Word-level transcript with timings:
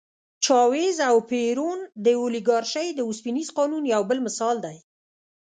چاوېز 0.45 0.97
او 1.09 1.15
پېرون 1.29 1.79
د 2.05 2.07
اولیګارشۍ 2.19 2.87
د 2.93 2.99
اوسپنيز 3.09 3.47
قانون 3.57 3.83
یو 3.93 4.01
بل 4.09 4.19
مثال 4.27 4.55
دی. 4.65 4.77